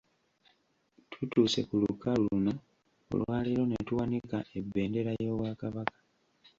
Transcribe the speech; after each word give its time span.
Tutuuse 1.11 1.59
ku 1.67 1.75
lukalu 1.83 2.23
luno 2.29 2.53
olwa 3.13 3.37
leero 3.45 3.63
ne 3.67 3.79
tuwanika 3.87 4.37
ebendera 4.57 5.11
y'Obwakabaka. 5.23 5.99